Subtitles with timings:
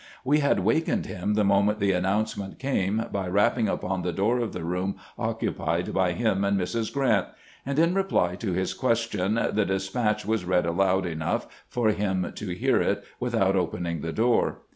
[0.25, 4.51] We had wakened him the moment the announcement came by rapping upon the door of
[4.51, 6.91] the room occupied by him and Mrs.
[6.91, 7.27] Grrant;
[7.67, 12.49] and in reply to his questions the despatch was read loud enough for him to
[12.55, 14.61] hear it without opening the door.